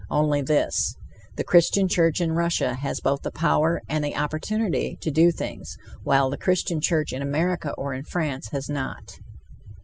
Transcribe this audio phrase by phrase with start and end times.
[0.09, 0.95] Only this:
[1.35, 5.77] The Christian Church in Russia has both the power and the opportunity to do things,
[6.01, 9.19] while the Christian church in America or in France has not.